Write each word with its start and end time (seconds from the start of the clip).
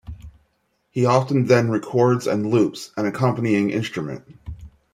He 0.89 1.05
often 1.05 1.45
then 1.45 1.69
records 1.69 2.25
and 2.25 2.47
loops 2.47 2.91
an 2.97 3.05
accompanying 3.05 3.69
instrument. 3.69 4.23